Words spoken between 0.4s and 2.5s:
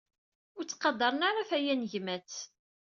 Ur ttqadaren ara tayanegmat.